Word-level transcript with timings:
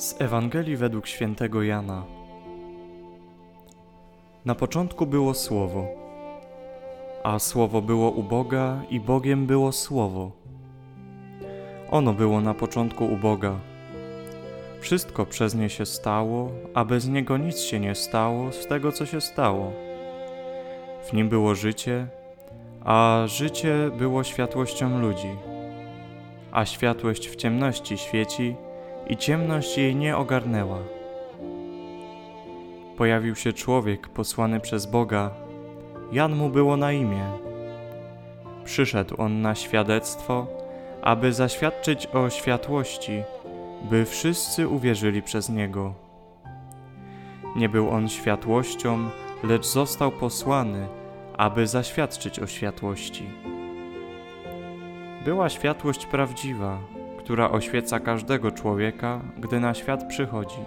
Z 0.00 0.20
Ewangelii 0.20 0.76
według 0.76 1.06
świętego 1.06 1.62
Jana. 1.62 2.04
Na 4.44 4.54
początku 4.54 5.06
było 5.06 5.34
Słowo, 5.34 5.88
a 7.22 7.38
Słowo 7.38 7.82
było 7.82 8.10
u 8.10 8.22
Boga 8.22 8.82
i 8.90 9.00
Bogiem 9.00 9.46
było 9.46 9.72
Słowo. 9.72 10.30
Ono 11.90 12.12
było 12.12 12.40
na 12.40 12.54
początku 12.54 13.04
u 13.04 13.16
Boga. 13.16 13.56
Wszystko 14.80 15.26
przez 15.26 15.54
nie 15.54 15.70
się 15.70 15.86
stało, 15.86 16.50
a 16.74 16.84
bez 16.84 17.08
niego 17.08 17.36
nic 17.36 17.58
się 17.58 17.80
nie 17.80 17.94
stało 17.94 18.52
z 18.52 18.66
tego, 18.66 18.92
co 18.92 19.06
się 19.06 19.20
stało. 19.20 19.72
W 21.04 21.12
nim 21.12 21.28
było 21.28 21.54
życie, 21.54 22.06
a 22.84 23.22
życie 23.26 23.90
było 23.98 24.24
światłością 24.24 25.00
ludzi. 25.00 25.36
A 26.52 26.64
światłość 26.64 27.28
w 27.28 27.36
ciemności 27.36 27.98
świeci, 27.98 28.56
i 29.06 29.16
ciemność 29.16 29.78
jej 29.78 29.96
nie 29.96 30.16
ogarnęła. 30.16 30.78
Pojawił 32.96 33.36
się 33.36 33.52
człowiek 33.52 34.08
posłany 34.08 34.60
przez 34.60 34.86
Boga. 34.86 35.30
Jan 36.12 36.36
mu 36.36 36.48
było 36.48 36.76
na 36.76 36.92
imię. 36.92 37.24
Przyszedł 38.64 39.14
on 39.18 39.42
na 39.42 39.54
świadectwo, 39.54 40.46
aby 41.02 41.32
zaświadczyć 41.32 42.06
o 42.06 42.30
światłości, 42.30 43.22
by 43.90 44.04
wszyscy 44.04 44.68
uwierzyli 44.68 45.22
przez 45.22 45.48
niego. 45.48 45.94
Nie 47.56 47.68
był 47.68 47.90
on 47.90 48.08
światłością, 48.08 49.10
lecz 49.44 49.66
został 49.66 50.12
posłany, 50.12 50.88
aby 51.36 51.66
zaświadczyć 51.66 52.40
o 52.40 52.46
światłości. 52.46 53.30
Była 55.24 55.48
światłość 55.48 56.06
prawdziwa, 56.06 56.78
która 57.24 57.50
oświeca 57.50 58.00
każdego 58.00 58.50
człowieka, 58.50 59.20
gdy 59.38 59.60
na 59.60 59.74
świat 59.74 60.08
przychodzi. 60.08 60.60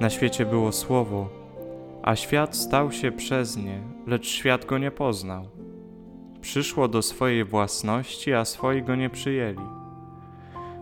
Na 0.00 0.10
świecie 0.10 0.46
było 0.46 0.72
słowo, 0.72 1.28
a 2.02 2.16
świat 2.16 2.56
stał 2.56 2.92
się 2.92 3.12
przez 3.12 3.56
nie, 3.56 3.80
lecz 4.06 4.26
świat 4.26 4.64
go 4.64 4.78
nie 4.78 4.90
poznał. 4.90 5.48
Przyszło 6.40 6.88
do 6.88 7.02
swojej 7.02 7.44
własności, 7.44 8.34
a 8.34 8.44
swoi 8.44 8.82
go 8.82 8.94
nie 8.94 9.10
przyjęli. 9.10 9.66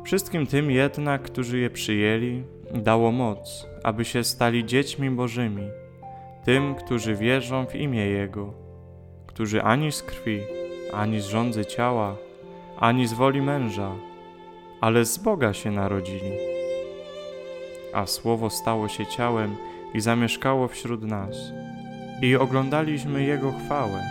Wszystkim 0.04 0.46
tym 0.46 0.70
jednak, 0.70 1.22
którzy 1.22 1.58
je 1.58 1.70
przyjęli, 1.70 2.42
dało 2.74 3.12
moc, 3.12 3.66
aby 3.84 4.04
się 4.04 4.24
stali 4.24 4.64
dziećmi 4.64 5.10
Bożymi, 5.10 5.68
tym, 6.44 6.74
którzy 6.74 7.14
wierzą 7.14 7.66
w 7.66 7.74
imię 7.74 8.06
Jego, 8.06 8.52
którzy 9.26 9.62
ani 9.62 9.92
z 9.92 10.02
krwi, 10.02 10.40
ani 10.92 11.20
z 11.20 11.26
rządzy 11.26 11.64
ciała, 11.64 12.16
ani 12.78 13.06
z 13.06 13.12
woli 13.12 13.42
męża, 13.42 13.92
ale 14.82 15.04
z 15.04 15.18
Boga 15.18 15.52
się 15.52 15.70
narodzili. 15.70 16.32
A 17.94 18.06
Słowo 18.06 18.50
stało 18.50 18.88
się 18.88 19.06
ciałem 19.06 19.56
i 19.94 20.00
zamieszkało 20.00 20.68
wśród 20.68 21.02
nas. 21.02 21.36
I 22.22 22.36
oglądaliśmy 22.36 23.22
Jego 23.22 23.52
chwałę, 23.52 24.02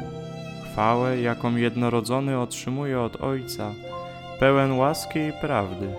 chwałę, 0.72 1.22
jaką 1.22 1.56
jednorodzony 1.56 2.40
otrzymuje 2.40 3.00
od 3.00 3.22
Ojca, 3.22 3.74
pełen 4.40 4.72
łaski 4.72 5.20
i 5.20 5.34
prawdy. 5.42 5.94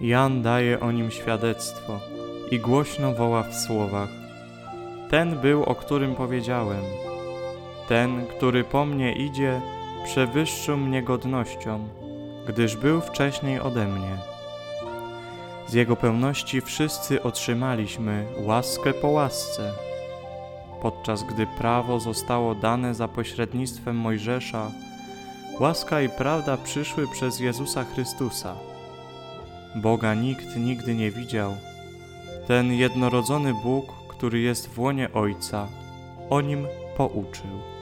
Jan 0.00 0.42
daje 0.42 0.80
o 0.80 0.92
nim 0.92 1.10
świadectwo 1.10 2.00
i 2.50 2.58
głośno 2.58 3.12
woła 3.12 3.42
w 3.42 3.54
słowach: 3.54 4.10
Ten 5.10 5.38
był, 5.38 5.64
o 5.64 5.74
którym 5.74 6.14
powiedziałem. 6.14 6.84
Ten, 7.88 8.26
który 8.26 8.64
po 8.64 8.84
mnie 8.86 9.12
idzie, 9.12 9.60
przewyższył 10.04 10.76
mnie 10.76 11.02
godnością 11.02 12.05
gdyż 12.46 12.76
był 12.76 13.00
wcześniej 13.00 13.60
ode 13.60 13.86
mnie. 13.86 14.16
Z 15.68 15.72
Jego 15.72 15.96
pełności 15.96 16.60
wszyscy 16.60 17.22
otrzymaliśmy 17.22 18.26
łaskę 18.38 18.94
po 18.94 19.08
łasce. 19.08 19.72
Podczas 20.82 21.22
gdy 21.22 21.46
prawo 21.46 22.00
zostało 22.00 22.54
dane 22.54 22.94
za 22.94 23.08
pośrednictwem 23.08 23.96
Mojżesza, 23.96 24.70
łaska 25.60 26.00
i 26.00 26.08
prawda 26.08 26.56
przyszły 26.56 27.08
przez 27.08 27.40
Jezusa 27.40 27.84
Chrystusa. 27.84 28.54
Boga 29.76 30.14
nikt 30.14 30.56
nigdy 30.56 30.94
nie 30.94 31.10
widział. 31.10 31.52
Ten 32.46 32.72
jednorodzony 32.72 33.54
Bóg, 33.54 33.92
który 34.08 34.40
jest 34.40 34.68
w 34.68 34.78
łonie 34.78 35.12
Ojca, 35.12 35.68
o 36.30 36.40
nim 36.40 36.66
pouczył. 36.96 37.75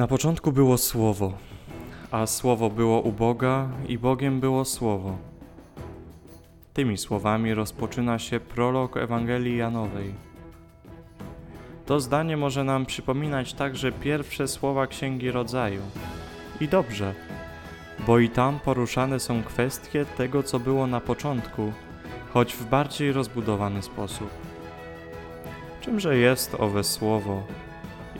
Na 0.00 0.06
początku 0.06 0.52
było 0.52 0.78
Słowo, 0.78 1.32
a 2.10 2.26
Słowo 2.26 2.70
było 2.70 3.00
u 3.00 3.12
Boga 3.12 3.68
i 3.88 3.98
Bogiem 3.98 4.40
było 4.40 4.64
Słowo. 4.64 5.16
Tymi 6.74 6.98
słowami 6.98 7.54
rozpoczyna 7.54 8.18
się 8.18 8.40
prolog 8.40 8.96
Ewangelii 8.96 9.56
Janowej. 9.56 10.14
To 11.86 12.00
zdanie 12.00 12.36
może 12.36 12.64
nam 12.64 12.86
przypominać 12.86 13.54
także 13.54 13.92
pierwsze 13.92 14.48
słowa 14.48 14.86
Księgi 14.86 15.30
Rodzaju. 15.30 15.82
I 16.60 16.68
dobrze, 16.68 17.14
bo 18.06 18.18
i 18.18 18.28
tam 18.28 18.60
poruszane 18.60 19.20
są 19.20 19.42
kwestie 19.42 20.04
tego, 20.04 20.42
co 20.42 20.60
było 20.60 20.86
na 20.86 21.00
początku, 21.00 21.72
choć 22.32 22.54
w 22.54 22.64
bardziej 22.64 23.12
rozbudowany 23.12 23.82
sposób. 23.82 24.30
Czymże 25.80 26.16
jest 26.16 26.56
owe 26.58 26.84
słowo, 26.84 27.42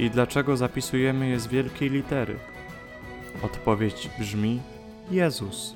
i 0.00 0.11
dlaczego 0.11 0.56
zapisujemy 0.56 1.28
je 1.28 1.41
z 1.41 1.47
wielkiej 1.47 1.91
litery? 1.91 2.37
Odpowiedź 3.43 4.11
brzmi 4.19 4.61
Jezus. 5.11 5.75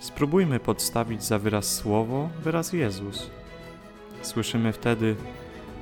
Spróbujmy 0.00 0.60
podstawić 0.60 1.24
za 1.24 1.38
wyraz 1.38 1.74
słowo 1.74 2.28
wyraz 2.42 2.72
Jezus. 2.72 3.30
Słyszymy 4.22 4.72
wtedy: 4.72 5.16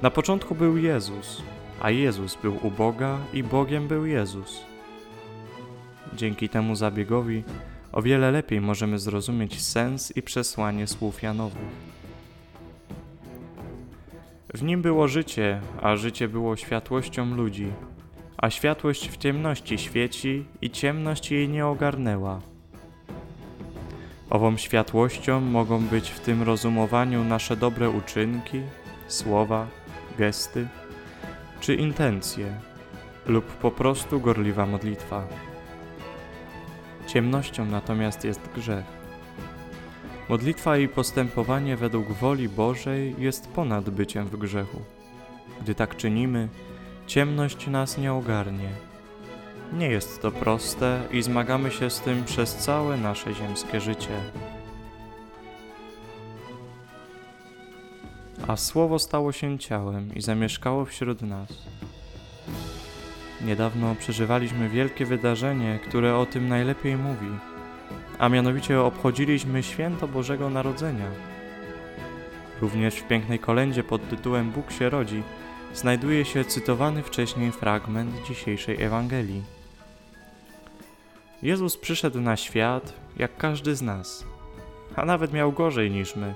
Na 0.02 0.10
początku 0.10 0.54
był 0.54 0.76
Jezus, 0.76 1.42
a 1.80 1.90
Jezus 1.90 2.38
był 2.42 2.58
u 2.62 2.70
Boga 2.70 3.18
i 3.32 3.42
Bogiem 3.42 3.88
był 3.88 4.06
Jezus. 4.06 4.60
Dzięki 6.14 6.48
temu 6.48 6.76
zabiegowi 6.76 7.44
o 7.92 8.02
wiele 8.02 8.30
lepiej 8.30 8.60
możemy 8.60 8.98
zrozumieć 8.98 9.62
sens 9.62 10.16
i 10.16 10.22
przesłanie 10.22 10.86
słów 10.86 11.22
Janowych. 11.22 11.94
W 14.54 14.62
nim 14.62 14.82
było 14.82 15.08
życie, 15.08 15.60
a 15.82 15.96
życie 15.96 16.28
było 16.28 16.56
światłością 16.56 17.34
ludzi, 17.34 17.72
a 18.36 18.50
światłość 18.50 19.10
w 19.10 19.16
ciemności 19.16 19.78
świeci 19.78 20.44
i 20.62 20.70
ciemność 20.70 21.30
jej 21.30 21.48
nie 21.48 21.66
ogarnęła. 21.66 22.40
Ową 24.30 24.56
światłością 24.56 25.40
mogą 25.40 25.86
być 25.86 26.10
w 26.10 26.20
tym 26.20 26.42
rozumowaniu 26.42 27.24
nasze 27.24 27.56
dobre 27.56 27.90
uczynki, 27.90 28.60
słowa, 29.08 29.66
gesty 30.18 30.68
czy 31.60 31.74
intencje, 31.74 32.56
lub 33.26 33.44
po 33.44 33.70
prostu 33.70 34.20
gorliwa 34.20 34.66
modlitwa. 34.66 35.26
Ciemnością 37.06 37.66
natomiast 37.66 38.24
jest 38.24 38.48
grzech. 38.54 39.03
Modlitwa 40.28 40.76
i 40.76 40.88
postępowanie 40.88 41.76
według 41.76 42.12
woli 42.12 42.48
Bożej 42.48 43.14
jest 43.18 43.48
ponad 43.48 43.90
byciem 43.90 44.26
w 44.26 44.36
grzechu. 44.36 44.80
Gdy 45.62 45.74
tak 45.74 45.96
czynimy, 45.96 46.48
ciemność 47.06 47.66
nas 47.66 47.98
nie 47.98 48.12
ogarnie. 48.12 48.68
Nie 49.72 49.88
jest 49.88 50.22
to 50.22 50.30
proste 50.30 51.02
i 51.10 51.22
zmagamy 51.22 51.70
się 51.70 51.90
z 51.90 52.00
tym 52.00 52.24
przez 52.24 52.54
całe 52.54 52.96
nasze 52.96 53.34
ziemskie 53.34 53.80
życie. 53.80 54.20
A 58.48 58.56
Słowo 58.56 58.98
stało 58.98 59.32
się 59.32 59.58
ciałem 59.58 60.14
i 60.14 60.20
zamieszkało 60.20 60.84
wśród 60.84 61.22
nas. 61.22 61.48
Niedawno 63.44 63.94
przeżywaliśmy 63.94 64.68
wielkie 64.68 65.06
wydarzenie, 65.06 65.78
które 65.88 66.16
o 66.16 66.26
tym 66.26 66.48
najlepiej 66.48 66.96
mówi 66.96 67.53
a 68.18 68.28
mianowicie 68.28 68.80
obchodziliśmy 68.80 69.62
święto 69.62 70.08
Bożego 70.08 70.50
Narodzenia. 70.50 71.06
Również 72.60 72.94
w 72.94 73.08
pięknej 73.08 73.38
kolędzie 73.38 73.84
pod 73.84 74.08
tytułem 74.08 74.50
Bóg 74.50 74.72
się 74.72 74.90
rodzi 74.90 75.22
znajduje 75.74 76.24
się 76.24 76.44
cytowany 76.44 77.02
wcześniej 77.02 77.52
fragment 77.52 78.26
dzisiejszej 78.28 78.82
Ewangelii. 78.82 79.42
Jezus 81.42 81.76
przyszedł 81.76 82.20
na 82.20 82.36
świat 82.36 82.92
jak 83.16 83.36
każdy 83.36 83.76
z 83.76 83.82
nas, 83.82 84.24
a 84.96 85.04
nawet 85.04 85.32
miał 85.32 85.52
gorzej 85.52 85.90
niż 85.90 86.16
my, 86.16 86.34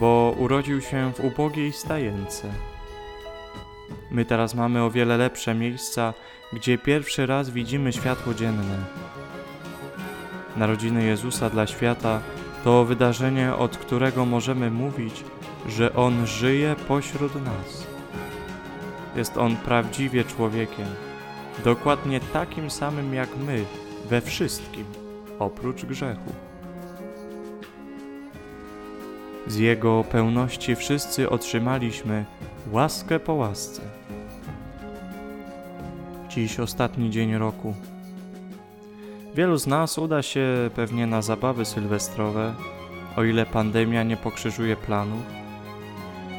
bo 0.00 0.34
urodził 0.38 0.80
się 0.80 1.12
w 1.12 1.20
ubogiej 1.20 1.72
stajence. 1.72 2.48
My 4.10 4.24
teraz 4.24 4.54
mamy 4.54 4.82
o 4.82 4.90
wiele 4.90 5.16
lepsze 5.16 5.54
miejsca, 5.54 6.14
gdzie 6.52 6.78
pierwszy 6.78 7.26
raz 7.26 7.50
widzimy 7.50 7.92
światło 7.92 8.34
dzienne. 8.34 8.84
Narodziny 10.56 11.04
Jezusa 11.04 11.50
dla 11.50 11.66
świata 11.66 12.20
to 12.64 12.84
wydarzenie, 12.84 13.54
od 13.54 13.78
którego 13.78 14.26
możemy 14.26 14.70
mówić, 14.70 15.24
że 15.68 15.94
On 15.94 16.26
żyje 16.26 16.76
pośród 16.88 17.34
nas. 17.34 17.86
jest 19.16 19.36
On 19.36 19.56
prawdziwie 19.56 20.24
człowiekiem, 20.24 20.86
dokładnie 21.64 22.20
takim 22.20 22.70
samym 22.70 23.14
jak 23.14 23.28
my 23.46 23.64
we 24.08 24.20
wszystkim, 24.20 24.84
oprócz 25.38 25.84
grzechu. 25.84 26.32
Z 29.46 29.56
Jego 29.56 30.04
pełności 30.04 30.76
wszyscy 30.76 31.30
otrzymaliśmy 31.30 32.24
łaskę 32.70 33.20
po 33.20 33.34
łasce. 33.34 33.82
Dziś 36.28 36.60
ostatni 36.60 37.10
dzień 37.10 37.34
roku. 37.34 37.74
Wielu 39.34 39.58
z 39.58 39.66
nas 39.66 39.98
uda 39.98 40.22
się 40.22 40.70
pewnie 40.74 41.06
na 41.06 41.22
zabawy 41.22 41.64
sylwestrowe, 41.64 42.54
o 43.16 43.24
ile 43.24 43.46
pandemia 43.46 44.02
nie 44.02 44.16
pokrzyżuje 44.16 44.76
planów. 44.76 45.22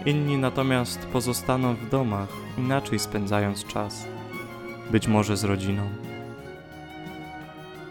Inni 0.05 0.37
natomiast 0.37 1.05
pozostaną 1.05 1.75
w 1.75 1.89
domach, 1.89 2.29
inaczej 2.57 2.99
spędzając 2.99 3.65
czas, 3.65 4.07
być 4.91 5.07
może 5.07 5.37
z 5.37 5.43
rodziną. 5.43 5.89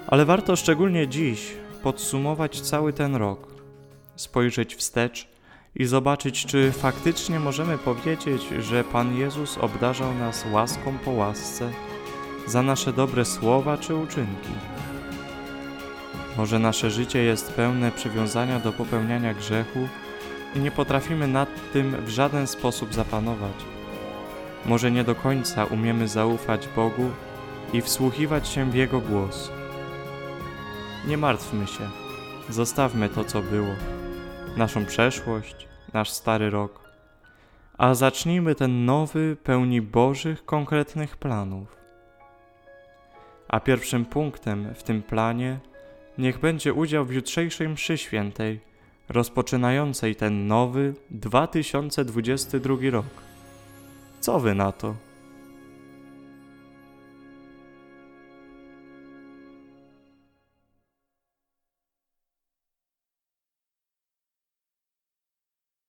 Ale 0.06 0.25
warto 0.25 0.56
szczególnie 0.56 1.08
dziś 1.08 1.52
podsumować 1.82 2.60
cały 2.60 2.93
ten 2.93 3.16
rok, 3.16 3.48
spojrzeć 4.16 4.75
wstecz 4.75 5.28
i 5.75 5.84
zobaczyć, 5.84 6.46
czy 6.46 6.72
faktycznie 6.72 7.40
możemy 7.40 7.78
powiedzieć, 7.78 8.43
że 8.60 8.84
Pan 8.84 9.16
Jezus 9.16 9.58
obdarzał 9.58 10.14
nas 10.14 10.44
łaską 10.52 10.98
po 11.05 11.10
łasce 11.10 11.70
za 12.46 12.62
nasze 12.62 12.93
dobre 12.93 13.25
słowa 13.25 13.78
czy 13.78 13.94
uczynki. 13.94 14.71
Może 16.37 16.58
nasze 16.58 16.90
życie 16.90 17.23
jest 17.23 17.52
pełne 17.52 17.90
przywiązania 17.90 18.58
do 18.58 18.73
popełniania 18.73 19.34
grzechu 19.34 19.88
i 20.55 20.58
nie 20.58 20.70
potrafimy 20.70 21.29
nad 21.29 21.49
tym 21.73 21.96
w 22.05 22.08
żaden 22.08 22.46
sposób 22.46 22.94
zapanować. 22.94 23.55
Może 24.67 24.90
nie 24.90 25.05
do 25.05 25.14
końca 25.14 25.64
umiemy 25.64 26.08
zaufać 26.08 26.69
Bogu 26.76 27.11
i 27.73 27.82
wsłuchiwać 27.82 28.49
się 28.49 28.70
w 28.70 28.75
Jego 28.75 29.00
głos. 29.00 29.52
Nie 31.06 31.17
martwmy 31.17 31.67
się, 31.67 31.88
zostawmy 32.49 33.08
to, 33.08 33.25
co 33.25 33.43
było, 33.43 33.75
naszą 34.56 34.87
przeszłość, 34.87 35.69
nasz 35.93 36.11
stary 36.11 36.50
rok, 36.50 36.81
a 37.79 37.94
zacznijmy 37.94 38.55
ten 38.55 38.84
nowy, 38.84 39.37
pełni 39.44 39.82
Bożych, 39.82 40.44
konkretnych 40.44 41.17
planów. 41.17 41.76
A 43.49 43.61
pierwszym 43.61 44.05
punktem 44.05 44.75
w 44.75 44.82
tym 44.82 45.02
planie 45.02 45.58
niech 46.18 46.38
będzie 46.38 46.74
udział 46.74 47.04
w 47.04 47.12
jutrzejszej 47.12 47.68
mszy 47.68 47.98
świętej, 47.98 48.60
rozpoczynającej 49.08 50.16
ten 50.16 50.46
nowy 50.46 50.94
2022 51.10 52.74
rok. 52.90 53.06
Co 54.20 54.40
wy 54.40 54.54
na 54.54 54.72
to? 54.72 54.94